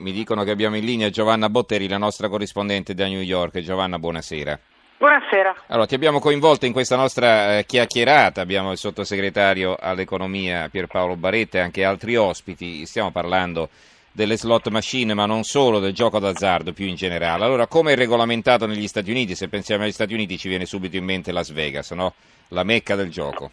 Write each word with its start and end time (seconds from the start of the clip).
Mi 0.00 0.12
dicono 0.12 0.44
che 0.44 0.50
abbiamo 0.50 0.78
in 0.78 0.84
linea 0.86 1.10
Giovanna 1.10 1.50
Botteri, 1.50 1.86
la 1.86 1.98
nostra 1.98 2.30
corrispondente 2.30 2.94
da 2.94 3.06
New 3.06 3.20
York. 3.20 3.60
Giovanna, 3.60 3.98
buonasera. 3.98 4.58
Buonasera. 4.96 5.54
Allora, 5.66 5.86
ti 5.86 5.94
abbiamo 5.94 6.20
coinvolto 6.20 6.64
in 6.64 6.72
questa 6.72 6.96
nostra 6.96 7.58
eh, 7.58 7.66
chiacchierata, 7.66 8.40
abbiamo 8.40 8.72
il 8.72 8.78
sottosegretario 8.78 9.76
all'economia 9.78 10.70
Pierpaolo 10.70 11.16
Baretta 11.16 11.58
e 11.58 11.60
anche 11.60 11.84
altri 11.84 12.16
ospiti, 12.16 12.86
stiamo 12.86 13.10
parlando 13.10 13.68
delle 14.10 14.38
slot 14.38 14.68
machine, 14.68 15.12
ma 15.12 15.26
non 15.26 15.44
solo, 15.44 15.80
del 15.80 15.92
gioco 15.92 16.18
d'azzardo 16.18 16.72
più 16.72 16.86
in 16.86 16.94
generale. 16.94 17.44
Allora, 17.44 17.66
come 17.66 17.92
è 17.92 17.96
regolamentato 17.96 18.64
negli 18.66 18.88
Stati 18.88 19.10
Uniti? 19.10 19.34
Se 19.34 19.48
pensiamo 19.48 19.84
agli 19.84 19.92
Stati 19.92 20.14
Uniti 20.14 20.38
ci 20.38 20.48
viene 20.48 20.64
subito 20.64 20.96
in 20.96 21.04
mente 21.04 21.30
Las 21.30 21.52
Vegas, 21.52 21.90
no? 21.90 22.14
La 22.48 22.64
mecca 22.64 22.94
del 22.94 23.10
gioco. 23.10 23.50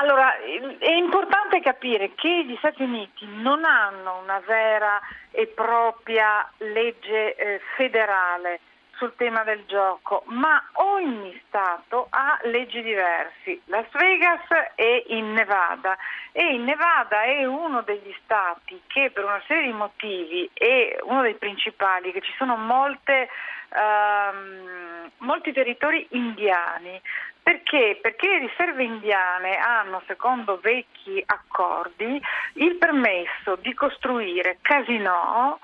Allora, 0.00 0.34
è 0.78 0.92
importante 0.92 1.60
capire 1.60 2.14
che 2.14 2.46
gli 2.46 2.56
Stati 2.56 2.82
Uniti 2.82 3.26
non 3.26 3.64
hanno 3.64 4.18
una 4.22 4.40
vera 4.46 4.98
e 5.30 5.46
propria 5.46 6.50
legge 6.56 7.34
eh, 7.34 7.60
federale 7.76 8.60
sul 9.00 9.14
tema 9.16 9.42
del 9.44 9.64
gioco, 9.64 10.22
ma 10.26 10.62
ogni 10.74 11.42
Stato 11.46 12.08
ha 12.10 12.38
leggi 12.42 12.82
diverse. 12.82 13.60
Las 13.64 13.86
Vegas 13.92 14.46
è 14.74 15.04
in 15.06 15.32
Nevada 15.32 15.96
e 16.32 16.52
in 16.52 16.64
Nevada 16.64 17.22
è 17.22 17.46
uno 17.46 17.80
degli 17.80 18.14
Stati 18.22 18.82
che 18.86 19.10
per 19.10 19.24
una 19.24 19.42
serie 19.46 19.68
di 19.68 19.72
motivi 19.72 20.48
è 20.52 20.98
uno 21.04 21.22
dei 21.22 21.34
principali, 21.34 22.12
che 22.12 22.20
ci 22.20 22.32
sono 22.36 22.56
molte, 22.56 23.30
um, 23.70 25.10
molti 25.18 25.52
territori 25.52 26.06
indiani 26.10 27.00
perché? 27.42 27.98
Perché 28.02 28.28
le 28.28 28.38
riserve 28.40 28.84
indiane 28.84 29.56
hanno, 29.56 30.02
secondo 30.06 30.60
vecchi 30.60 31.22
accordi, 31.24 32.20
il 32.54 32.76
permesso 32.76 33.56
di 33.56 33.72
costruire 33.72 34.58
casinò 34.60 35.58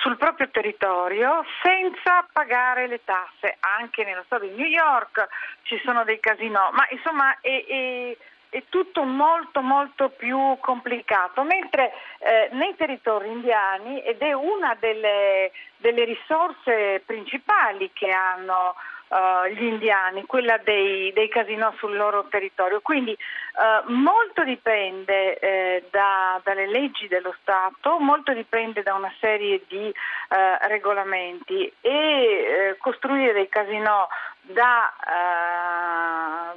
sul 0.00 0.16
proprio 0.16 0.48
territorio 0.50 1.44
senza 1.62 2.26
pagare 2.32 2.86
le 2.86 3.00
tasse. 3.04 3.56
Anche 3.60 4.04
nello 4.04 4.22
Stato 4.26 4.44
di 4.44 4.54
New 4.54 4.66
York 4.66 5.26
ci 5.62 5.80
sono 5.84 6.04
dei 6.04 6.20
casinò, 6.20 6.70
ma 6.72 6.86
insomma 6.90 7.38
è, 7.40 7.64
è, 7.66 8.16
è 8.50 8.62
tutto 8.68 9.02
molto 9.04 9.60
molto 9.60 10.10
più 10.10 10.56
complicato, 10.60 11.42
mentre 11.42 11.92
eh, 12.18 12.48
nei 12.52 12.74
territori 12.76 13.28
indiani, 13.28 14.00
ed 14.02 14.20
è 14.20 14.32
una 14.32 14.76
delle, 14.78 15.50
delle 15.78 16.04
risorse 16.04 17.02
principali 17.04 17.90
che 17.92 18.10
hanno 18.10 18.74
uh, 19.08 19.46
gli 19.48 19.62
indiani, 19.62 20.24
quella 20.26 20.58
dei, 20.58 21.12
dei 21.12 21.28
casinò 21.28 21.72
sul 21.78 21.96
loro 21.96 22.26
territorio. 22.28 22.80
Quindi 22.80 23.12
uh, 23.12 23.92
molto 23.92 24.44
dipende 24.44 25.38
eh, 25.38 25.84
da, 25.90 26.40
dalle 26.42 26.66
leggi 26.66 27.08
dello 27.08 27.34
Stato, 27.40 27.98
molto 27.98 28.32
dipende 28.32 28.82
da 28.82 28.94
una 28.94 29.12
serie 29.20 29.62
di 29.66 29.86
uh, 29.86 30.68
regolamenti 30.68 31.72
e 31.80 32.76
costruire 32.78 33.32
dei 33.32 33.48
casinò 33.48 34.06
da, 34.46 34.94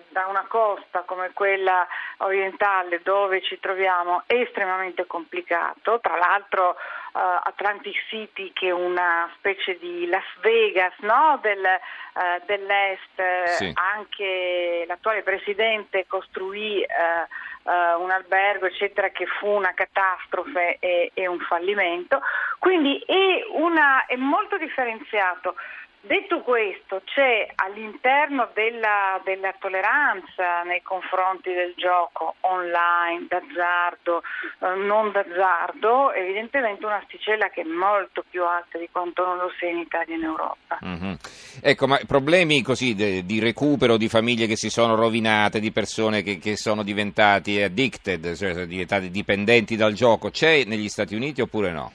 da, 0.10 0.28
una 0.28 0.46
costa 0.48 1.02
come 1.02 1.32
quella 1.34 1.88
orientale 2.18 3.02
dove 3.04 3.42
ci 3.42 3.60
troviamo 3.60 4.24
è 4.26 4.36
estremamente 4.36 5.06
complicato. 5.08 6.00
Tra 6.00 6.18
l'altro 6.18 6.76
uh, 7.14 7.20
Atlantic 7.44 7.96
City 8.08 8.52
che 8.54 8.68
è 8.68 8.72
una 8.72 9.30
specie 9.38 9.78
di 9.78 10.08
Las 10.08 10.24
Vegas 10.42 10.94
no? 11.00 11.40
Del, 11.42 11.64
uh, 11.64 12.46
dell'est, 12.46 13.56
sì. 13.58 13.72
anche 13.76 14.86
l'attuale 14.88 15.24
presidente 15.24 16.06
costruì 16.08 16.86
uh, 16.86 18.02
un 18.02 18.10
albergo 18.10 18.66
eccetera 18.66 19.10
che 19.10 19.26
fu 19.26 19.48
una 19.48 19.74
catastrofe 19.74 20.78
e, 20.80 21.12
e 21.14 21.28
un 21.28 21.40
fallimento, 21.40 22.22
quindi 22.58 22.98
è, 23.06 23.46
una, 23.52 24.06
è 24.06 24.16
molto 24.16 24.58
differenziato. 24.58 25.56
Detto 26.02 26.40
questo, 26.44 27.02
c'è 27.04 27.46
all'interno 27.56 28.50
della, 28.54 29.20
della, 29.26 29.54
tolleranza 29.60 30.64
nei 30.64 30.82
confronti 30.82 31.52
del 31.52 31.74
gioco 31.76 32.36
online, 32.40 33.28
d'azzardo, 33.28 34.24
eh, 34.60 34.76
non 34.76 35.12
d'azzardo, 35.12 36.14
evidentemente 36.14 36.86
un'asticella 36.86 37.50
che 37.50 37.62
è 37.62 37.66
molto 37.66 38.24
più 38.30 38.46
alta 38.46 38.78
di 38.78 38.88
quanto 38.90 39.26
non 39.26 39.38
lo 39.40 39.52
sia 39.60 39.70
in 39.70 39.80
Italia 39.80 40.16
e 40.16 40.18
in 40.18 40.24
Europa. 40.24 40.80
Mm-hmm. 40.86 41.14
Ecco, 41.62 41.88
ma 41.88 42.00
problemi 42.08 42.62
così 42.62 42.96
de, 42.96 43.26
di 43.26 43.40
recupero 43.42 43.98
di 43.98 44.08
famiglie 44.08 44.48
che 44.48 44.56
si 44.56 44.70
sono 44.70 44.96
rovinate, 44.96 45.60
di 45.60 45.74
persone 45.74 46.22
che, 46.24 46.38
che 46.38 46.56
sono 46.56 46.82
diventati 46.82 47.62
addicted, 47.62 48.36
cioè 48.36 48.66
diventate 48.66 49.10
dipendenti 49.12 49.76
dal 49.76 49.92
gioco, 49.92 50.30
c'è 50.30 50.64
negli 50.64 50.88
Stati 50.88 51.14
Uniti 51.14 51.42
oppure 51.42 51.72
no? 51.72 51.92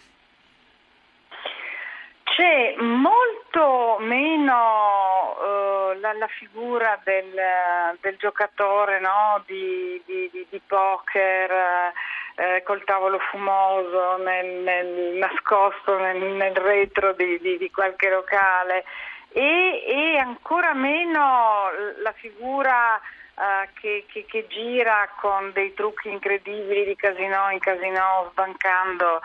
C'è 2.24 2.74
molto 2.80 3.43
uh, 6.14 6.18
la, 6.18 6.18
la, 6.18 6.26
figura 6.28 7.00
del, 7.04 7.32
del 8.00 8.16
giocatore 8.16 9.00
no? 9.00 9.42
di, 9.46 10.00
di, 10.06 10.30
di, 10.32 10.46
di, 10.48 10.60
poker 10.66 11.50
uh, 11.50 12.62
col 12.62 12.84
tavolo 12.84 13.18
fumoso 13.30 14.16
nel, 14.18 14.62
nel, 14.62 15.16
nascosto 15.16 15.98
nel, 15.98 16.22
nel 16.22 16.54
retro 16.56 17.12
di, 17.12 17.70
qualche 17.72 18.08
locale 18.08 18.84
e, 19.30 19.84
e, 19.86 20.16
ancora 20.18 20.74
meno 20.74 21.70
la 22.02 22.12
figura 22.12 23.00
uh, 23.34 23.68
che, 23.74 24.04
che, 24.08 24.24
che, 24.26 24.46
gira 24.48 25.10
con 25.20 25.50
dei 25.52 25.74
trucchi 25.74 26.08
incredibili 26.08 26.84
di 26.84 26.96
casino 26.96 27.50
in 27.50 27.58
casino 27.58 28.28
sbancando 28.30 29.20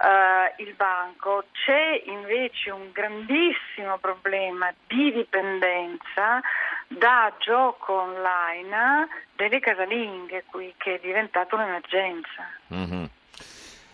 uh, 0.00 0.62
il 0.62 0.74
banco, 0.74 1.44
c'è 1.52 2.02
invece 2.06 2.70
un 2.70 2.90
grandissimo 2.92 3.98
problema 3.98 4.72
di 4.86 5.12
dipendenza 5.12 6.40
da 6.88 7.32
gioco 7.38 7.92
online 7.92 9.08
delle 9.36 9.60
casalinghe 9.60 10.44
qui 10.50 10.74
che 10.76 10.96
è 10.96 11.00
diventata 11.00 11.54
un'emergenza. 11.54 12.48
Mm-hmm. 12.74 13.04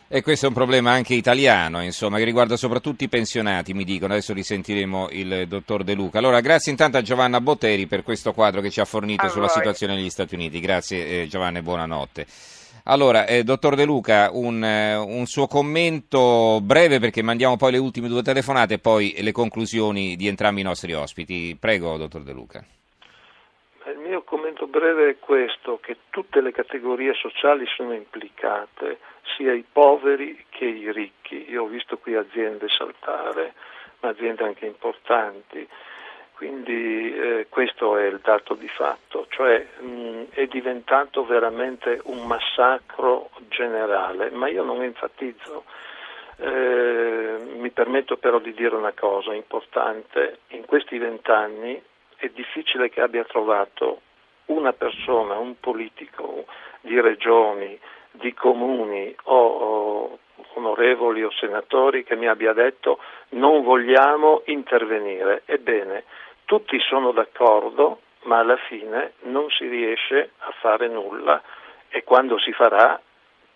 E 0.09 0.23
questo 0.23 0.47
è 0.47 0.49
un 0.49 0.55
problema 0.55 0.93
anche 0.93 1.15
italiano, 1.15 1.83
insomma, 1.83 2.19
che 2.19 2.25
riguarda 2.25 2.57
soprattutto 2.57 3.03
i 3.03 3.09
pensionati, 3.09 3.75
mi 3.75 3.83
dicono. 3.83 4.13
Adesso 4.13 4.33
risentiremo 4.35 5.09
il 5.11 5.49
dottor 5.49 5.83
De 5.83 5.95
Luca. 5.95 6.19
Allora, 6.19 6.39
grazie 6.39 6.71
intanto 6.71 6.97
a 6.97 7.03
Giovanna 7.03 7.41
Botteri 7.41 7.89
per 7.89 8.05
questo 8.05 8.33
quadro 8.33 8.61
che 8.61 8.71
ci 8.71 8.79
ha 8.79 8.85
fornito 8.85 9.27
a 9.27 9.29
sulla 9.29 9.47
voi. 9.47 9.57
situazione 9.57 9.97
negli 9.97 10.09
Stati 10.09 10.37
Uniti. 10.37 10.61
Grazie 10.61 11.23
eh, 11.23 11.27
Giovanna 11.27 11.59
e 11.59 11.63
buonanotte. 11.63 12.27
Allora, 12.89 13.27
eh, 13.27 13.43
dottor 13.43 13.75
De 13.75 13.85
Luca, 13.85 14.31
un, 14.33 14.63
eh, 14.63 14.95
un, 14.95 15.27
suo 15.27 15.49
commento 15.49 16.61
breve 16.63 17.01
perché 17.01 17.21
mandiamo 17.21 17.57
poi 17.57 17.73
le 17.73 17.79
ultime 17.79 18.07
due 18.07 18.23
telefonate 18.23 18.75
e 18.75 18.79
poi 18.79 19.13
le 19.23 19.33
conclusioni 19.33 20.15
di 20.15 20.29
entrambi 20.29 20.61
i 20.61 20.65
nostri 20.65 20.93
ospiti. 20.93 21.57
Prego, 21.59 21.97
dottor 21.97 22.23
De 22.23 22.33
Luca. 22.33 22.65
Il 23.87 23.99
mio 23.99 24.23
commento 24.23 24.69
breve 24.69 25.11
è 25.11 25.19
questo, 25.19 25.81
che 25.83 25.97
tutte 26.11 26.41
le 26.41 26.53
categorie 26.53 27.13
sociali 27.15 27.67
sono 27.67 27.93
implicate, 27.93 28.99
sia 29.37 29.53
i 29.53 29.65
poveri 29.71 30.45
che 30.49 30.67
i 30.67 30.93
ricchi. 30.93 31.45
Io 31.51 31.65
ho 31.65 31.67
visto 31.67 31.99
qui 31.99 32.15
aziende 32.15 32.69
saltare, 32.69 33.55
ma 33.99 34.11
aziende 34.11 34.45
anche 34.45 34.65
importanti 34.65 35.67
quindi 36.37 37.15
eh, 37.15 37.47
questo 37.49 37.97
è 37.97 38.05
il 38.05 38.21
dato 38.23 38.53
di 38.55 38.69
fatto, 38.69 39.27
cioè 39.31 39.67
mh, 39.81 40.25
è 40.33 40.47
diventato 40.47 41.25
veramente 41.25 41.99
un 42.05 42.27
massacro 42.27 43.31
generale, 43.49 44.31
ma 44.31 44.47
io 44.47 44.63
non 44.63 44.83
enfatizzo. 44.83 45.65
Eh, 46.39 47.37
mi 47.57 47.71
permetto 47.71 48.19
però 48.19 48.39
di 48.39 48.53
dire 48.53 48.75
una 48.75 48.93
cosa 48.93 49.33
importante, 49.33 50.41
in 50.49 50.67
questi 50.67 50.99
vent'anni 50.99 51.83
è 52.17 52.29
difficile 52.29 52.91
che 52.91 53.01
abbia 53.01 53.25
trovato 53.25 54.03
una 54.47 54.75
persona, 54.75 55.39
un 55.39 55.59
politico 55.59 56.45
di 56.83 57.01
regioni, 57.01 57.79
di 58.11 58.35
comuni 58.35 59.15
o, 59.25 59.37
o 59.37 60.19
onorevoli 60.55 61.23
o 61.23 61.31
senatori 61.31 62.05
che 62.05 62.17
mi 62.17 62.27
abbia 62.27 62.53
detto 62.53 62.99
non 63.31 63.63
vogliamo 63.63 64.43
intervenire. 64.47 65.43
Ebbene, 65.47 66.05
tutti 66.47 66.81
sono 66.81 67.13
d'accordo, 67.13 68.01
ma 68.23 68.39
alla 68.39 68.57
fine 68.57 69.13
non 69.23 69.51
si 69.51 69.69
riesce 69.69 70.31
a 70.39 70.53
fare 70.61 70.89
nulla 70.89 71.43
e 71.89 72.03
quando 72.03 72.39
si 72.39 72.53
farà 72.53 73.01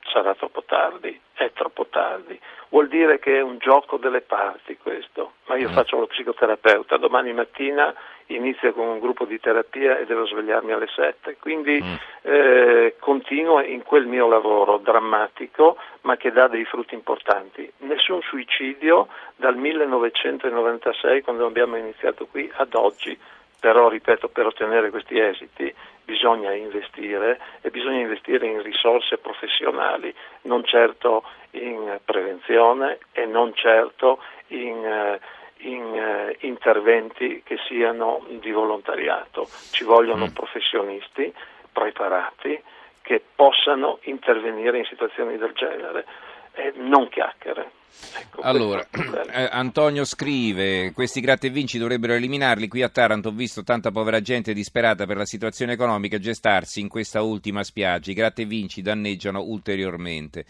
sarà 0.04 0.34
troppo 0.34 0.62
tardi, 0.64 1.18
è 1.34 1.52
troppo 1.52 1.86
tardi. 1.86 2.38
Vuol 2.68 2.88
dire 2.88 3.18
che 3.18 3.38
è 3.38 3.40
un 3.40 3.58
gioco 3.58 3.96
delle 3.96 4.20
parti 4.20 4.76
questo, 4.76 5.34
ma 5.46 5.56
io 5.56 5.70
mm. 5.70 5.72
faccio 5.72 5.98
lo 5.98 6.06
psicoterapeuta, 6.06 6.96
domani 6.96 7.32
mattina 7.32 7.94
inizio 8.34 8.72
con 8.72 8.86
un 8.86 8.98
gruppo 8.98 9.24
di 9.24 9.38
terapia 9.40 9.98
e 9.98 10.06
devo 10.06 10.26
svegliarmi 10.26 10.72
alle 10.72 10.88
7, 10.94 11.36
quindi 11.38 11.80
mm. 11.82 11.94
eh, 12.22 12.96
continuo 12.98 13.60
in 13.60 13.82
quel 13.82 14.06
mio 14.06 14.28
lavoro 14.28 14.78
drammatico 14.78 15.76
ma 16.02 16.16
che 16.16 16.30
dà 16.32 16.48
dei 16.48 16.64
frutti 16.64 16.94
importanti. 16.94 17.70
Nessun 17.78 18.20
suicidio 18.22 19.08
dal 19.36 19.56
1996 19.56 21.22
quando 21.22 21.46
abbiamo 21.46 21.76
iniziato 21.76 22.26
qui 22.26 22.50
ad 22.54 22.74
oggi, 22.74 23.18
però 23.58 23.88
ripeto 23.88 24.28
per 24.28 24.46
ottenere 24.46 24.90
questi 24.90 25.18
esiti 25.18 25.72
bisogna 26.04 26.52
investire 26.52 27.38
e 27.60 27.70
bisogna 27.70 28.00
investire 28.00 28.46
in 28.46 28.62
risorse 28.62 29.18
professionali, 29.18 30.12
non 30.42 30.64
certo 30.64 31.22
in 31.52 31.98
prevenzione 32.04 32.98
e 33.12 33.26
non 33.26 33.54
certo 33.54 34.18
in, 34.48 34.84
eh, 34.84 35.20
in 35.62 35.94
eh, 35.94 36.36
interventi 36.46 37.42
che 37.44 37.56
siano 37.68 38.24
di 38.40 38.50
volontariato. 38.50 39.48
Ci 39.70 39.84
vogliono 39.84 40.26
mm. 40.26 40.32
professionisti 40.32 41.32
preparati 41.72 42.60
che 43.02 43.22
possano 43.34 43.98
intervenire 44.02 44.78
in 44.78 44.84
situazioni 44.84 45.36
del 45.36 45.52
genere 45.52 46.04
e 46.52 46.72
non 46.76 47.08
chiacchiere. 47.08 47.78
Ecco, 48.16 48.40
allora, 48.42 48.86
eh, 49.32 49.48
Antonio 49.50 50.04
scrive: 50.04 50.92
Questi 50.92 51.20
gratta 51.20 51.46
e 51.46 51.50
vinci 51.50 51.78
dovrebbero 51.78 52.12
eliminarli. 52.12 52.68
Qui 52.68 52.82
a 52.82 52.88
Taranto 52.88 53.28
ho 53.28 53.32
visto 53.32 53.64
tanta 53.64 53.90
povera 53.90 54.20
gente 54.20 54.52
disperata 54.52 55.06
per 55.06 55.16
la 55.16 55.26
situazione 55.26 55.72
economica 55.72 56.18
gestarsi 56.18 56.80
in 56.80 56.88
questa 56.88 57.22
ultima 57.22 57.64
spiaggia. 57.64 58.12
I 58.12 58.14
gratta 58.14 58.42
e 58.42 58.46
vinci 58.46 58.80
danneggiano 58.80 59.42
ulteriormente. 59.42 60.44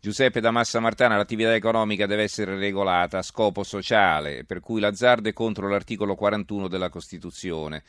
Giuseppe 0.00 0.40
da 0.40 0.52
Massa 0.52 0.78
Martana, 0.78 1.16
l'attività 1.16 1.52
economica 1.52 2.06
deve 2.06 2.22
essere 2.22 2.56
regolata 2.56 3.18
a 3.18 3.22
scopo 3.22 3.64
sociale, 3.64 4.44
per 4.44 4.60
cui 4.60 4.78
l'azzardo 4.78 5.28
è 5.28 5.32
contro 5.32 5.68
l'articolo 5.68 6.14
41 6.14 6.68
della 6.68 6.88
Costituzione 6.88 7.82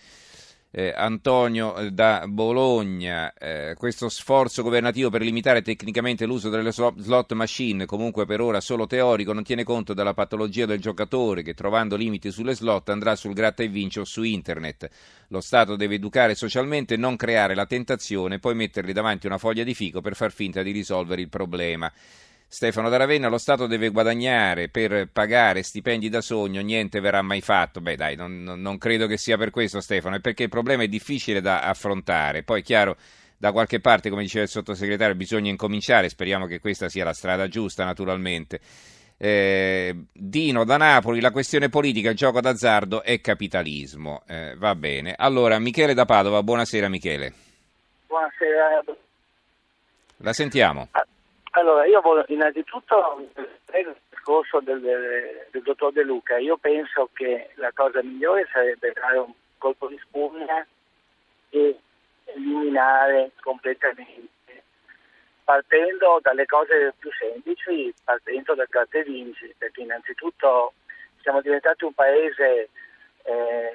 eh, 0.71 0.93
Antonio 0.95 1.75
eh, 1.75 1.91
da 1.91 2.25
Bologna, 2.27 3.33
eh, 3.33 3.73
questo 3.75 4.07
sforzo 4.07 4.61
governativo 4.61 5.09
per 5.09 5.21
limitare 5.21 5.61
tecnicamente 5.61 6.25
l'uso 6.25 6.49
delle 6.49 6.71
slot 6.71 7.33
machine, 7.33 7.85
comunque 7.85 8.25
per 8.25 8.39
ora 8.39 8.61
solo 8.61 8.85
teorico, 8.85 9.33
non 9.33 9.43
tiene 9.43 9.63
conto 9.63 9.93
della 9.93 10.13
patologia 10.13 10.65
del 10.65 10.79
giocatore 10.79 11.41
che 11.41 11.55
trovando 11.55 11.95
limiti 11.95 12.31
sulle 12.31 12.53
slot 12.53 12.89
andrà 12.89 13.15
sul 13.15 13.33
gratta 13.33 13.63
e 13.63 13.67
vince 13.67 14.01
o 14.01 14.05
su 14.05 14.21
internet. 14.21 14.89
Lo 15.29 15.41
Stato 15.41 15.75
deve 15.75 15.95
educare 15.95 16.35
socialmente, 16.35 16.97
non 16.97 17.15
creare 17.15 17.55
la 17.55 17.65
tentazione, 17.65 18.39
poi 18.39 18.55
metterli 18.55 18.93
davanti 18.93 19.25
una 19.25 19.37
foglia 19.37 19.63
di 19.63 19.73
fico 19.73 20.01
per 20.01 20.15
far 20.15 20.31
finta 20.31 20.61
di 20.61 20.71
risolvere 20.71 21.21
il 21.21 21.29
problema. 21.29 21.91
Stefano 22.51 22.89
da 22.89 22.97
Ravenna, 22.97 23.27
lo 23.29 23.37
Stato 23.37 23.67
deve 23.67 23.89
guadagnare 23.89 24.69
per 24.69 25.07
pagare 25.13 25.61
stipendi 25.61 26.09
da 26.09 26.19
sogno, 26.19 26.61
niente 26.61 26.99
verrà 26.99 27.21
mai 27.21 27.41
fatto. 27.41 27.79
Beh 27.79 27.95
dai, 27.95 28.15
non, 28.15 28.41
non 28.41 28.79
credo 28.79 29.05
che 29.05 29.17
sia 29.17 29.37
per 29.37 29.51
questo 29.51 29.79
Stefano, 29.81 30.15
è 30.15 30.19
perché 30.19 30.43
il 30.43 30.49
problema 30.49 30.81
è 30.81 30.87
difficile 30.87 31.41
da 31.41 31.61
affrontare. 31.61 32.41
Poi 32.41 32.63
chiaro, 32.63 32.97
da 33.37 33.51
qualche 33.51 33.79
parte, 33.79 34.09
come 34.09 34.23
diceva 34.23 34.45
il 34.45 34.49
sottosegretario, 34.49 35.13
bisogna 35.13 35.51
incominciare, 35.51 36.09
speriamo 36.09 36.47
che 36.47 36.59
questa 36.59 36.89
sia 36.89 37.03
la 37.03 37.13
strada 37.13 37.47
giusta 37.47 37.85
naturalmente. 37.85 38.59
Eh, 39.15 39.95
Dino 40.11 40.63
da 40.63 40.77
Napoli, 40.77 41.21
la 41.21 41.31
questione 41.31 41.69
politica, 41.69 42.09
il 42.09 42.15
gioco 42.15 42.41
d'azzardo 42.41 43.03
è 43.03 43.21
capitalismo. 43.21 44.23
Eh, 44.25 44.55
va 44.57 44.73
bene. 44.73 45.13
Allora, 45.15 45.59
Michele 45.59 45.93
da 45.93 46.05
Padova, 46.05 46.41
buonasera 46.41 46.89
Michele. 46.89 47.31
Buonasera. 48.07 48.83
La 50.17 50.33
sentiamo. 50.33 50.87
Ah, 50.91 51.05
allora, 51.59 51.85
io 51.85 52.01
voglio 52.01 52.25
innanzitutto 52.27 53.29
il 53.73 53.95
discorso 54.09 54.59
del, 54.61 54.79
del, 54.79 55.61
dottor 55.61 55.91
De 55.91 56.03
Luca. 56.03 56.37
Io 56.37 56.57
penso 56.57 57.09
che 57.13 57.49
la 57.55 57.71
cosa 57.73 58.01
migliore 58.01 58.47
sarebbe 58.51 58.91
dare 58.93 59.17
un 59.17 59.33
colpo 59.57 59.87
di 59.87 59.99
spugna 60.03 60.65
e 61.49 61.79
eliminare 62.25 63.31
completamente, 63.41 64.63
partendo 65.43 66.19
dalle 66.21 66.45
cose 66.45 66.93
più 66.97 67.09
semplici, 67.11 67.93
partendo 68.03 68.55
dal 68.55 68.69
carte 68.69 69.03
vinci, 69.03 69.53
perché 69.57 69.81
innanzitutto 69.81 70.73
siamo 71.21 71.41
diventati 71.41 71.83
un 71.83 71.93
paese, 71.93 72.69
eh, 73.23 73.71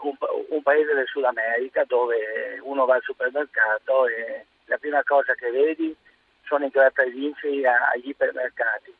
un, 0.00 0.16
un 0.48 0.62
paese 0.62 0.94
del 0.94 1.06
Sud 1.06 1.24
America 1.24 1.84
dove 1.84 2.58
uno 2.62 2.84
va 2.86 2.94
al 2.94 3.02
supermercato 3.02 4.06
e 4.08 4.44
la 4.64 4.78
prima 4.78 5.02
cosa 5.04 5.34
che 5.34 5.50
vedi 5.50 5.96
sono 6.48 6.64
i 6.64 6.70
gratta 6.70 7.02
e 7.02 7.10
vinci 7.10 7.62
agli 7.64 8.08
ipermercati. 8.08 8.92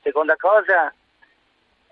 Seconda 0.00 0.36
cosa, 0.36 0.92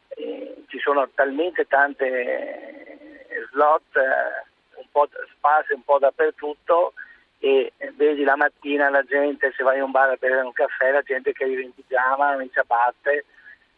eh, 0.09 0.65
ci 0.69 0.79
sono 0.79 1.09
talmente 1.15 1.67
tante 1.67 3.27
slot 3.51 3.97
eh, 3.97 4.79
un 4.79 4.87
po' 4.91 5.09
sparse 5.35 5.75
un 5.75 5.85
po' 5.85 5.99
dappertutto 5.99 6.95
e 7.39 7.73
vedi 7.95 8.23
la 8.23 8.37
mattina 8.37 8.91
la 8.91 9.03
gente 9.03 9.53
se 9.57 9.62
vai 9.62 9.77
in 9.77 9.85
un 9.85 9.91
bar 9.91 10.11
a 10.11 10.17
bere 10.17 10.41
un 10.41 10.53
caffè 10.53 10.91
la 10.91 11.03
gente 11.03 11.33
che 11.33 11.45
arriva 11.45 11.62
in 11.62 11.75
pigiama, 11.75 12.41
in 12.43 12.51
ciabatte 12.53 13.25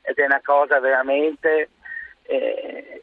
ed 0.03 0.19
è 0.19 0.25
una 0.25 0.41
cosa 0.43 0.81
veramente 0.81 1.69
eh, 2.23 3.03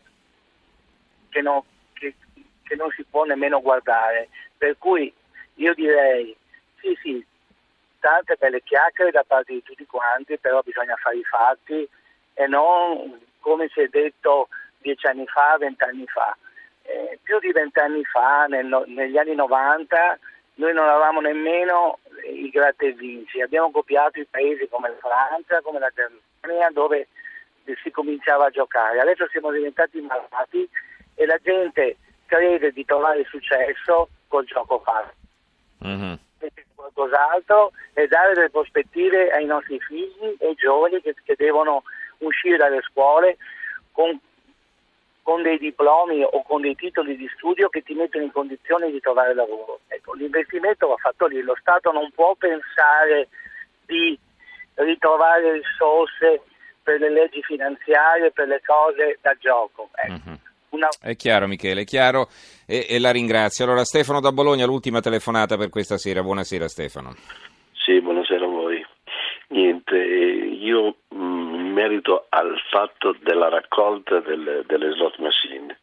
che, 1.30 1.42
non, 1.42 1.62
che, 1.94 2.16
che 2.64 2.76
non 2.76 2.90
si 2.92 3.04
può 3.04 3.24
nemmeno 3.24 3.62
guardare 3.62 4.30
per 4.58 4.78
cui 4.78 5.14
io 5.56 5.74
direi 5.74 6.36
sì 6.82 6.98
sì 7.02 7.26
tante 8.00 8.36
belle 8.38 8.62
chiacchiere 8.64 9.12
da 9.12 9.24
parte 9.26 9.54
di 9.54 9.64
tutti 9.64 9.86
quanti, 9.86 10.38
però 10.38 10.62
bisogna 10.62 10.96
fare 10.96 11.18
i 11.18 11.24
fatti 11.24 11.88
e 12.34 12.48
non 12.48 13.20
come 13.40 13.70
si 13.74 13.82
è 13.82 13.88
detto 13.88 14.48
dieci 14.80 15.06
anni 15.08 15.26
fa, 15.28 15.58
vent'anni 15.58 16.06
fa. 16.08 16.36
Eh, 16.84 17.20
più 17.22 17.40
di 17.40 17.52
vent'anni 17.52 18.04
fa, 18.06 18.46
nel, 18.46 18.84
negli 18.88 19.18
anni 19.18 19.36
90, 19.36 20.20
noi 20.56 20.74
non 20.74 20.88
avevamo 20.88 21.22
nemmeno 21.22 22.00
i 22.26 22.50
gratta 22.50 22.86
abbiamo 23.44 23.72
copiato 23.72 24.20
i 24.20 24.28
paesi 24.30 24.68
come 24.70 24.90
la 24.90 24.96
Francia, 24.98 25.62
come 25.62 25.80
la 25.80 25.92
Germania, 25.94 26.70
dove 26.72 27.08
si 27.82 27.92
cominciava 27.92 28.48
a 28.48 28.50
giocare. 28.50 29.00
Adesso 29.00 29.28
siamo 29.30 29.52
diventati 29.52 30.02
malati 30.02 30.68
e 31.16 31.26
la 31.26 31.38
gente 31.42 31.98
crede 32.26 32.72
di 32.72 32.84
trovare 32.84 33.26
successo 33.26 34.10
col 34.28 34.46
gioco 34.46 34.80
fatto. 34.80 35.14
Mm-hmm 35.86 36.28
qualcos'altro 36.76 37.72
e 37.94 38.08
dare 38.08 38.34
delle 38.34 38.50
prospettive 38.50 39.32
ai 39.32 39.46
nostri 39.46 39.80
figli 39.80 40.36
e 40.40 40.54
giovani 40.56 41.02
che, 41.02 41.16
che 41.24 41.36
devono 41.38 41.84
uscire 42.20 42.58
dalle 42.58 42.82
scuole 42.82 43.38
con, 43.92 44.20
con, 45.22 45.42
dei 45.42 45.58
diplomi 45.58 46.24
o 46.24 46.44
con 46.44 46.62
dei 46.62 46.76
titoli 46.76 47.16
di 47.16 47.30
studio 47.36 47.70
che 47.70 47.82
ti 47.82 47.94
mettono 47.94 48.24
in 48.24 48.32
condizione 48.32 48.92
di 48.92 49.00
trovare 49.00 49.34
lavoro. 49.34 49.82
Ecco, 49.88 50.14
l'investimento 50.14 50.88
va 50.88 50.98
fatto 50.98 51.28
lì, 51.28 51.42
lo 51.42 51.56
Stato 51.60 51.92
non 51.92 52.10
può 52.12 52.36
pensare 52.36 53.28
di 53.86 54.18
ritrovare 54.76 55.54
risorse 55.54 56.42
per 56.82 57.00
le 57.00 57.10
leggi 57.10 57.42
finanziarie, 57.44 58.32
per 58.32 58.48
le 58.48 58.62
cose 58.66 59.18
da 59.22 59.36
gioco. 59.40 59.90
Ecco. 59.94 60.12
Mm-hmm. 60.12 60.49
Una... 60.72 60.88
È 61.02 61.16
chiaro 61.16 61.48
Michele, 61.48 61.82
è 61.82 61.86
chiaro 61.86 62.28
e, 62.68 62.86
e, 62.90 63.00
la 63.00 63.12
ringrazio. 63.12 63.66
Allora 63.66 63.84
Stefano 63.84 64.20
da 64.20 64.32
Bologna, 64.32 64.66
l'ultima 64.66 65.00
telefonata 65.00 65.58
per 65.58 65.70
questa 65.70 65.98
sera. 65.98 66.22
Buonasera 66.22 66.68
Stefano. 66.68 67.16
Sì, 67.74 68.00
buonasera 68.02 68.46
a 68.46 68.50
voi. 68.50 68.86
Niente, 69.48 69.98
io 69.98 70.98
mm, 71.14 71.56
in 71.56 71.72
merito 71.74 72.28
al 72.30 72.56
fatto 72.70 73.16
della 73.22 73.50
raccolta 73.50 74.20
delle, 74.20 74.64
delle 74.68 74.92
slot 74.92 75.18
machine, 75.18 75.80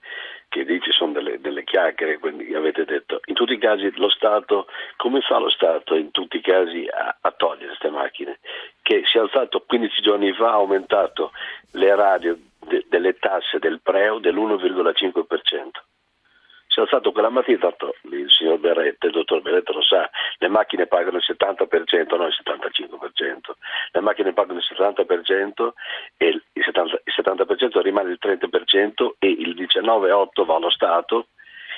che 0.49 0.65
dici 0.65 0.93
sono 0.93 1.13
delle, 1.13 1.41
delle 1.41 1.65
chiacchiere, 1.65 2.19
quindi 2.19 2.55
avete 2.55 2.85
detto, 2.85 3.21
in 3.25 3.35
tutti 3.35 3.55
i 3.55 3.59
casi 3.59 3.91
lo 3.97 4.09
Stato, 4.09 4.67
come 4.97 5.21
fa 5.21 5.39
lo 5.39 5.51
Stato 5.51 5.97
in 5.97 6.13
tutti 6.13 6.37
i 6.37 6.41
casi 6.41 6.87
a, 6.89 7.17
a 7.21 7.31
togliere 7.33 7.67
queste 7.67 7.91
macchine? 7.91 8.39
Che 8.83 9.03
si 9.05 9.19
è 9.19 9.21
alzato 9.21 9.65
15 9.67 10.01
giorni 10.01 10.33
fa, 10.33 10.51
ha 10.51 10.53
aumentato 10.53 11.33
le 11.73 11.95
radio 11.97 12.39
de, 12.69 12.85
delle 12.89 13.19
tasse 13.19 13.59
del 13.59 13.81
preo 13.83 14.19
dell'1,5%. 14.19 15.69
Si 16.69 16.81
è 16.81 16.83
alzato 16.83 17.13
quella 17.13 17.31
mattina, 17.31 17.59
tanto 17.59 17.95
il 18.11 18.31
signor 18.31 18.59
Berretta, 18.59 19.07
il 19.07 19.13
dottor 19.13 19.41
Berretta 19.41 19.73
lo 19.73 19.83
sa, 19.83 20.11
le 20.39 20.49
macchine 20.49 20.87
pagano 20.87 21.17
il 21.17 21.25
70%, 21.27 22.17
non 22.17 22.27
il 22.27 22.37
75%, 22.45 23.39
le 23.93 24.01
macchine 24.01 24.33
pagano 24.35 24.59
il 24.59 24.67
70% 24.69 25.73
e 26.19 26.29
il 26.29 26.43
70%, 26.55 26.97
il 27.03 27.15
70% 27.17 27.81
rimane 27.81 28.11
il 28.11 28.19
30% 28.21 29.13
e 29.19 29.27
il 29.27 29.55
19,8% 29.55 30.45
va 30.45 30.55
allo 30.57 30.71
Stato, 30.71 31.29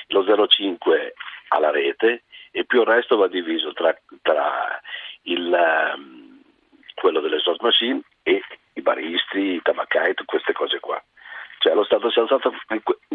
lo 0.09 0.25
0,5% 0.25 1.13
alla 1.49 1.71
rete 1.71 2.25
e 2.51 2.65
più 2.65 2.81
il 2.81 2.87
resto 2.87 3.17
va 3.17 3.29
diviso 3.29 3.73
tra, 3.73 3.97
tra 4.23 4.81
il, 5.23 5.95
um, 5.95 6.43
quello 6.95 7.21
delle 7.21 7.39
slot 7.39 7.61
machine 7.63 8.01
baristi, 8.89 9.39
i 9.39 9.61
tabaccai, 9.63 10.15
queste 10.25 10.53
cose 10.53 10.81
qua. 10.81 11.03
Cioè 11.59 11.75
lo 11.75 11.85
Stato 11.85 12.09
si 12.09 12.19
è 12.19 12.23
alzato 12.23 12.55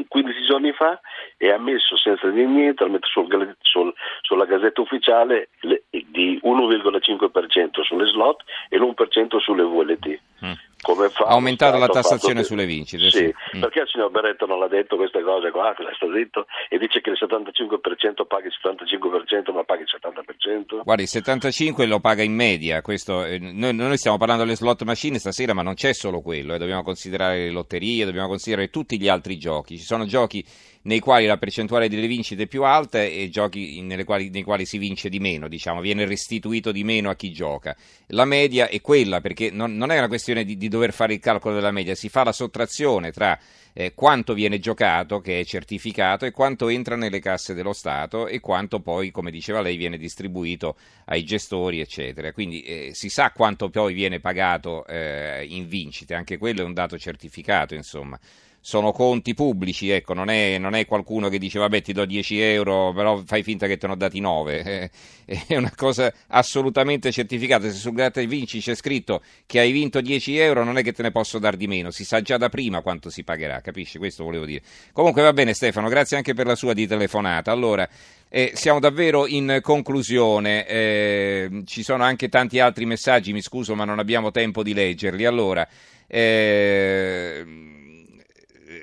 15 0.07 0.45
giorni 0.45 0.73
fa 0.73 0.99
e 1.37 1.49
ha 1.49 1.57
messo 1.57 1.95
senza 1.95 2.27
dire 2.29 2.45
niente, 2.45 2.83
ha 2.83 2.87
messo 2.87 3.07
sul, 3.07 3.55
sul, 3.61 3.93
sulla 4.21 4.45
gazzetta 4.45 4.81
ufficiale 4.81 5.49
le, 5.61 5.83
di 5.89 6.39
1,5% 6.43 7.81
sulle 7.81 8.05
slot 8.07 8.43
e 8.69 8.77
l'1% 8.77 9.39
sulle 9.39 9.63
VLT. 9.63 10.19
Mm. 10.45 10.51
Come 10.83 11.09
fa. 11.09 11.25
Ha 11.25 11.31
aumentato 11.31 11.77
la 11.77 11.87
tassazione 11.87 12.41
fatto- 12.41 12.47
sulle 12.47 12.65
vincite. 12.65 13.09
Sì, 13.09 13.17
sì. 13.17 13.57
Mm. 13.57 13.61
perché 13.61 13.79
il 13.79 13.87
signor 13.87 14.11
Berretto 14.11 14.45
non 14.45 14.59
l'ha 14.59 14.67
detto 14.67 14.95
queste 14.95 15.21
cose 15.21 15.49
qua, 15.51 15.73
sta 15.73 16.07
zitto, 16.13 16.45
e 16.69 16.77
dice 16.77 17.01
che 17.01 17.09
il 17.09 17.17
75% 17.19 18.25
paga 18.25 18.47
il 18.47 18.53
75% 18.61 19.53
ma 19.53 19.63
paga 19.63 19.81
il 19.81 19.87
70%? 19.89 20.83
Guardi, 20.83 21.03
il 21.03 21.07
75 21.07 21.85
lo 21.85 21.99
paga 21.99 22.21
in 22.21 22.33
media, 22.33 22.81
questo, 22.81 23.23
eh, 23.23 23.39
noi, 23.39 23.73
noi 23.73 23.97
stiamo 23.97 24.17
parlando 24.17 24.43
delle 24.43 24.55
slot 24.55 24.83
machine 24.83 25.19
stasera, 25.19 25.53
ma 25.53 25.61
non 25.61 25.73
c'è 25.73 25.93
solo 25.93 26.21
quello, 26.21 26.53
eh, 26.53 26.57
dobbiamo 26.57 26.83
considerare 26.83 27.45
le 27.45 27.51
lotterie, 27.51 28.05
dobbiamo 28.05 28.27
considerare 28.27 28.69
tutti 28.69 28.99
gli 28.99 29.07
altri 29.07 29.37
giochi. 29.37 29.77
Ci 29.77 29.85
sono 29.85 30.05
giochi 30.05 30.43
nei 30.83 30.99
quali 30.99 31.25
la 31.25 31.37
percentuale 31.37 31.87
delle 31.87 32.07
vincite 32.07 32.43
è 32.43 32.47
più 32.47 32.63
alta 32.63 33.01
e 33.01 33.29
giochi 33.29 33.81
nelle 33.81 34.03
quali- 34.03 34.29
nei 34.29 34.43
quali 34.43 34.65
si 34.65 34.77
vince 34.77 35.09
di 35.09 35.19
meno, 35.19 35.47
diciamo, 35.47 35.79
viene 35.79 36.05
restituito 36.05 36.71
di 36.71 36.83
meno 36.83 37.09
a 37.09 37.15
chi 37.15 37.31
gioca. 37.31 37.75
La 38.07 38.25
media 38.25 38.67
è 38.67 38.81
quella, 38.81 39.21
perché 39.21 39.49
non, 39.51 39.75
non 39.75 39.91
è 39.91 39.97
una 39.97 40.07
questione 40.07 40.43
di, 40.43 40.57
di 40.57 40.67
dover 40.73 40.91
fare 40.91 41.13
il 41.13 41.19
calcolo 41.19 41.53
della 41.53 41.71
media, 41.71 41.93
si 41.93 42.09
fa 42.09 42.23
la 42.23 42.31
sottrazione 42.31 43.11
tra 43.11 43.39
eh, 43.73 43.93
quanto 43.93 44.33
viene 44.33 44.57
giocato, 44.57 45.21
che 45.21 45.39
è 45.39 45.45
certificato, 45.45 46.25
e 46.25 46.31
quanto 46.31 46.67
entra 46.67 46.95
nelle 46.95 47.19
casse 47.19 47.53
dello 47.53 47.73
Stato 47.73 48.27
e 48.27 48.39
quanto 48.39 48.79
poi, 48.79 49.11
come 49.11 49.29
diceva 49.29 49.61
lei, 49.61 49.77
viene 49.77 49.97
distribuito 49.97 50.75
ai 51.05 51.23
gestori, 51.23 51.79
eccetera. 51.79 52.31
Quindi 52.31 52.61
eh, 52.63 52.89
si 52.93 53.09
sa 53.09 53.31
quanto 53.31 53.69
poi 53.69 53.93
viene 53.93 54.19
pagato 54.19 54.85
eh, 54.87 55.45
in 55.47 55.67
vincite, 55.67 56.15
anche 56.15 56.37
quello 56.37 56.61
è 56.61 56.65
un 56.65 56.73
dato 56.73 56.97
certificato, 56.97 57.75
insomma. 57.75 58.19
Sono 58.65 58.93
conti 58.93 59.33
pubblici, 59.33 59.89
ecco, 59.89 60.13
non 60.13 60.29
è, 60.29 60.57
non 60.57 60.73
è 60.73 60.85
qualcuno 60.85 61.27
che 61.27 61.37
dice 61.37 61.59
vabbè 61.59 61.81
ti 61.81 61.91
do 61.91 62.05
10 62.05 62.39
euro, 62.39 62.93
però 62.93 63.21
fai 63.25 63.43
finta 63.43 63.67
che 63.67 63.75
te 63.75 63.87
ne 63.87 63.93
ho 63.93 63.95
dati 63.97 64.21
9. 64.21 64.89
È 65.47 65.57
una 65.57 65.73
cosa 65.75 66.13
assolutamente 66.27 67.11
certificata. 67.11 67.69
Se 67.69 67.73
sul 67.75 67.91
gratta 67.91 68.21
vinci 68.23 68.61
c'è 68.61 68.73
scritto 68.73 69.21
che 69.45 69.59
hai 69.59 69.73
vinto 69.73 69.99
10 69.99 70.37
euro, 70.37 70.63
non 70.63 70.77
è 70.77 70.81
che 70.81 70.93
te 70.93 71.01
ne 71.01 71.11
posso 71.11 71.39
dar 71.39 71.57
di 71.57 71.67
meno, 71.67 71.91
si 71.91 72.05
sa 72.05 72.21
già 72.21 72.37
da 72.37 72.47
prima 72.47 72.81
quanto 72.81 73.09
si 73.09 73.25
pagherà, 73.25 73.59
capisci? 73.59 73.97
Questo 73.97 74.23
volevo 74.23 74.45
dire. 74.45 74.61
Comunque 74.93 75.21
va 75.21 75.33
bene 75.33 75.53
Stefano, 75.53 75.89
grazie 75.89 76.15
anche 76.15 76.33
per 76.33 76.45
la 76.45 76.55
sua 76.55 76.71
di 76.71 76.87
telefonata. 76.87 77.51
Allora, 77.51 77.85
eh, 78.29 78.53
siamo 78.55 78.79
davvero 78.79 79.27
in 79.27 79.59
conclusione, 79.61 80.65
eh, 80.65 81.63
ci 81.65 81.83
sono 81.83 82.03
anche 82.03 82.29
tanti 82.29 82.59
altri 82.59 82.85
messaggi, 82.85 83.33
mi 83.33 83.41
scuso 83.41 83.75
ma 83.75 83.83
non 83.83 83.99
abbiamo 83.99 84.31
tempo 84.31 84.63
di 84.63 84.73
leggerli. 84.73 85.25
Allora, 85.25 85.67
eh, 86.07 87.45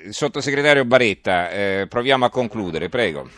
sottosegretario 0.09 0.85
Baretta, 0.85 1.49
eh, 1.49 1.87
proviamo 1.89 2.25
a 2.25 2.29
concludere, 2.29 2.89
prego. 2.89 3.29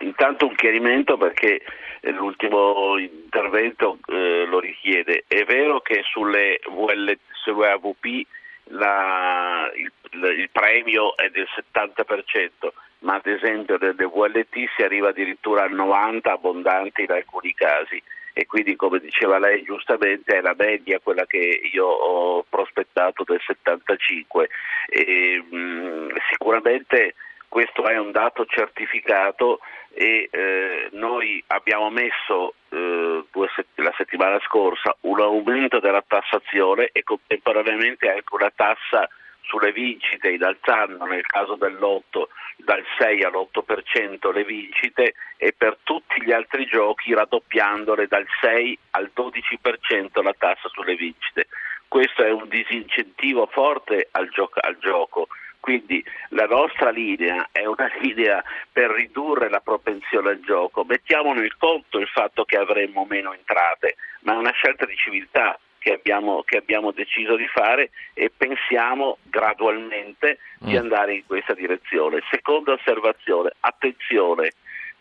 Intanto 0.00 0.46
un 0.46 0.54
chiarimento 0.54 1.16
perché 1.16 1.62
eh, 2.00 2.10
l'ultimo 2.10 2.98
intervento 2.98 3.98
eh, 4.06 4.44
lo 4.46 4.60
richiede. 4.60 5.24
È 5.26 5.44
vero 5.44 5.80
che 5.80 6.02
sulle, 6.04 6.60
VL, 6.68 7.18
sulle 7.32 7.70
AVP 7.70 8.26
la- 8.68 9.70
il, 9.74 9.90
il 10.38 10.48
premio 10.50 11.16
è 11.16 11.28
del 11.30 11.46
70%, 11.72 12.68
ma 13.00 13.14
ad 13.14 13.26
esempio 13.26 13.78
delle 13.78 13.94
VLT 13.94 14.54
si 14.76 14.82
arriva 14.82 15.08
addirittura 15.08 15.62
al 15.64 15.74
90% 15.74 16.28
abbondanti 16.28 17.02
in 17.02 17.10
alcuni 17.10 17.52
casi 17.54 18.02
e 18.34 18.46
quindi 18.46 18.74
come 18.74 18.98
diceva 18.98 19.38
lei 19.38 19.62
giustamente 19.62 20.36
è 20.36 20.40
la 20.40 20.56
media 20.58 20.98
quella 20.98 21.24
che 21.24 21.70
io 21.72 21.86
ho 21.86 22.44
prospettato 22.48 23.22
del 23.24 23.40
75 23.46 24.48
e, 24.88 25.42
mh, 25.48 26.08
sicuramente 26.30 27.14
questo 27.48 27.86
è 27.86 27.96
un 27.96 28.10
dato 28.10 28.44
certificato 28.46 29.60
e 29.92 30.28
eh, 30.28 30.88
noi 30.90 31.42
abbiamo 31.46 31.88
messo 31.88 32.54
eh, 32.70 33.24
sett- 33.54 33.78
la 33.78 33.94
settimana 33.96 34.40
scorsa 34.40 34.96
un 35.02 35.20
aumento 35.20 35.78
della 35.78 36.02
tassazione 36.04 36.88
e 36.90 37.04
contemporaneamente 37.04 38.08
anche 38.08 38.34
una 38.34 38.52
tassa 38.52 39.08
sulle 39.46 39.72
vincite 39.72 40.30
innalzando 40.30 41.04
nel 41.04 41.26
caso 41.26 41.54
dell'otto 41.56 42.28
dal 42.56 42.84
6 42.98 43.22
all'8% 43.24 44.32
le 44.32 44.44
vincite 44.44 45.14
e 45.36 45.52
per 45.56 45.78
tutti 45.82 46.22
gli 46.22 46.32
altri 46.32 46.66
giochi 46.66 47.14
raddoppiandole 47.14 48.06
dal 48.06 48.26
6 48.40 48.78
al 48.90 49.10
12% 49.14 50.22
la 50.22 50.34
tassa 50.36 50.68
sulle 50.68 50.94
vincite. 50.94 51.46
Questo 51.88 52.24
è 52.24 52.30
un 52.30 52.48
disincentivo 52.48 53.46
forte 53.46 54.08
al, 54.10 54.28
gioco, 54.30 54.58
al 54.60 54.78
gioco. 54.78 55.28
Quindi 55.60 56.04
la 56.30 56.44
nostra 56.46 56.90
linea 56.90 57.48
è 57.50 57.64
una 57.64 57.90
linea 58.00 58.42
per 58.70 58.90
ridurre 58.90 59.48
la 59.48 59.60
propensione 59.60 60.30
al 60.30 60.40
gioco. 60.40 60.84
Mettiamo 60.84 61.32
nel 61.32 61.56
conto 61.56 61.98
il 61.98 62.08
fatto 62.08 62.44
che 62.44 62.56
avremmo 62.56 63.06
meno 63.08 63.32
entrate, 63.32 63.96
ma 64.22 64.34
è 64.34 64.36
una 64.36 64.52
scelta 64.52 64.84
di 64.84 64.96
civiltà 64.96 65.58
che 65.84 65.92
abbiamo, 65.92 66.42
che 66.44 66.56
abbiamo 66.56 66.92
deciso 66.92 67.36
di 67.36 67.46
fare 67.46 67.90
e 68.14 68.32
pensiamo 68.34 69.18
gradualmente 69.24 70.38
di 70.60 70.72
Mm. 70.72 70.76
andare 70.76 71.14
in 71.16 71.26
questa 71.26 71.52
direzione. 71.52 72.22
Seconda 72.30 72.72
osservazione, 72.72 73.50
attenzione, 73.60 74.52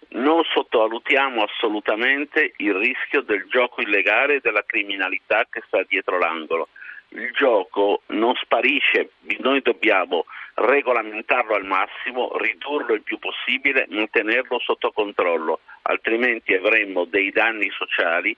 non 0.09 0.43
sottovalutiamo 0.43 1.41
assolutamente 1.41 2.51
il 2.57 2.73
rischio 2.73 3.21
del 3.21 3.45
gioco 3.49 3.81
illegale 3.81 4.35
e 4.35 4.39
della 4.41 4.65
criminalità 4.65 5.47
che 5.49 5.61
sta 5.67 5.81
dietro 5.87 6.17
l'angolo. 6.17 6.67
Il 7.15 7.31
gioco 7.31 8.01
non 8.07 8.35
sparisce, 8.35 9.11
noi 9.39 9.61
dobbiamo 9.61 10.25
regolamentarlo 10.55 11.55
al 11.55 11.63
massimo, 11.63 12.35
ridurlo 12.37 12.93
il 12.93 13.03
più 13.03 13.19
possibile, 13.19 13.87
mantenerlo 13.89 14.59
sotto 14.59 14.91
controllo, 14.91 15.61
altrimenti 15.83 16.53
avremmo 16.53 17.05
dei 17.05 17.31
danni 17.31 17.69
sociali 17.69 18.35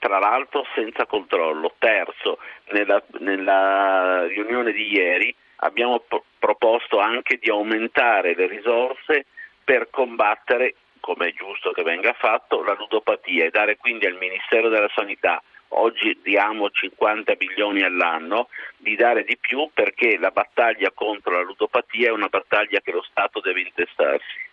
tra 0.00 0.18
l'altro 0.18 0.66
senza 0.74 1.06
controllo. 1.06 1.74
Terzo, 1.78 2.38
nella, 2.70 3.00
nella 3.20 4.26
riunione 4.26 4.72
di 4.72 4.92
ieri 4.92 5.32
abbiamo 5.56 6.00
pro- 6.00 6.24
proposto 6.38 6.98
anche 6.98 7.36
di 7.36 7.50
aumentare 7.50 8.34
le 8.34 8.48
risorse 8.48 9.26
per 9.62 9.88
combattere, 9.90 10.74
come 10.98 11.28
è 11.28 11.32
giusto 11.32 11.70
che 11.70 11.82
venga 11.82 12.12
fatto, 12.14 12.64
la 12.64 12.74
ludopatia 12.74 13.44
e 13.44 13.50
dare 13.50 13.76
quindi 13.76 14.06
al 14.06 14.16
Ministero 14.18 14.68
della 14.68 14.90
Sanità 14.94 15.40
oggi 15.72 16.18
diamo 16.22 16.70
50 16.70 17.34
milioni 17.38 17.82
all'anno, 17.82 18.48
di 18.76 18.96
dare 18.96 19.22
di 19.24 19.36
più 19.36 19.70
perché 19.72 20.16
la 20.18 20.30
battaglia 20.30 20.90
contro 20.92 21.32
la 21.32 21.42
ludopatia 21.42 22.08
è 22.08 22.12
una 22.12 22.28
battaglia 22.28 22.80
che 22.80 22.92
lo 22.92 23.02
Stato 23.02 23.40
deve 23.40 23.60
intestarsi. 23.60 24.48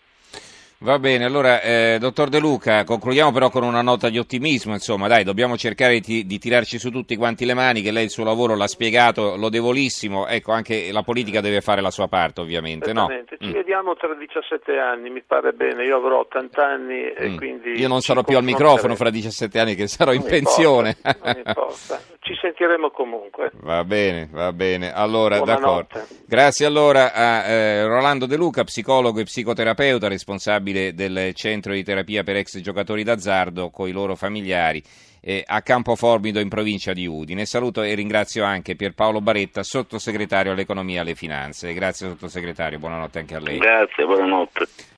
Va 0.79 0.99
bene, 0.99 1.25
allora, 1.25 1.59
eh, 1.59 1.97
dottor 1.99 2.29
De 2.29 2.37
Luca, 2.37 2.83
concludiamo 2.83 3.31
però 3.31 3.49
con 3.49 3.63
una 3.63 3.81
nota 3.81 4.09
di 4.09 4.19
ottimismo, 4.19 4.73
insomma, 4.73 5.07
dai, 5.07 5.23
dobbiamo 5.23 5.57
cercare 5.57 5.99
di, 5.99 6.23
di 6.27 6.37
tirarci 6.37 6.77
su 6.77 6.91
tutti 6.91 7.15
quanti 7.15 7.45
le 7.45 7.55
mani, 7.55 7.81
che 7.81 7.89
lei 7.91 8.03
il 8.03 8.11
suo 8.11 8.23
lavoro 8.23 8.55
l'ha 8.55 8.67
spiegato 8.67 9.35
lodevolissimo, 9.37 10.27
ecco, 10.27 10.51
anche 10.51 10.91
la 10.91 11.01
politica 11.01 11.41
deve 11.41 11.61
fare 11.61 11.81
la 11.81 11.89
sua 11.89 12.07
parte, 12.07 12.41
ovviamente, 12.41 12.93
no? 12.93 13.07
Ci 13.39 13.47
Mm. 13.47 13.51
vediamo 13.53 13.95
tra 13.95 14.13
17 14.13 14.77
anni, 14.77 15.09
mi 15.09 15.23
pare 15.25 15.51
bene, 15.53 15.83
io 15.83 15.97
avrò 15.97 16.19
80 16.19 16.63
anni 16.65 17.11
e 17.11 17.29
Mm. 17.29 17.37
quindi... 17.37 17.71
Io 17.79 17.87
non 17.87 18.01
sarò 18.01 18.21
più 18.23 18.37
al 18.37 18.43
microfono 18.43 18.93
fra 18.95 19.09
17 19.09 19.59
anni 19.59 19.73
che 19.73 19.87
sarò 19.87 20.11
in 20.13 20.19
Non 20.21 20.29
pensione. 20.29 20.95
importa, 20.95 21.33
non 21.33 21.43
importa. 21.43 22.01
Ci 22.27 22.35
sentiremo 22.41 22.89
comunque. 22.89 23.51
Va 23.61 23.85
bene, 23.85 24.27
va 24.29 24.51
bene. 24.51 24.91
Allora, 24.91 25.37
Buonanotte. 25.37 25.93
d'accordo. 25.93 26.15
Grazie 26.27 26.65
allora 26.65 27.13
a 27.13 27.45
eh, 27.45 27.87
Rolando 27.87 28.25
De 28.25 28.35
Luca, 28.35 28.65
psicologo 28.65 29.21
e 29.21 29.23
psicoterapeuta, 29.23 30.09
responsabile 30.09 30.93
del 30.93 31.33
centro 31.35 31.71
di 31.71 31.85
terapia 31.85 32.23
per 32.23 32.35
ex 32.35 32.59
giocatori 32.59 33.03
d'azzardo 33.03 33.69
con 33.69 33.87
i 33.87 33.93
loro 33.93 34.15
familiari 34.17 34.83
eh, 35.21 35.43
a 35.45 35.61
Campoformido 35.61 36.39
in 36.39 36.49
provincia 36.49 36.91
di 36.91 37.07
Udine. 37.07 37.45
Saluto 37.45 37.81
e 37.81 37.93
ringrazio 37.95 38.43
anche 38.43 38.75
Pierpaolo 38.75 39.21
Baretta, 39.21 39.63
sottosegretario 39.63 40.51
all'economia 40.51 40.97
e 40.97 40.99
alle 40.99 41.15
finanze. 41.15 41.73
Grazie 41.73 42.09
sottosegretario, 42.09 42.77
buonanotte 42.77 43.19
anche 43.19 43.35
a 43.35 43.39
lei. 43.39 43.57
Grazie, 43.57 44.05
buonanotte. 44.05 44.67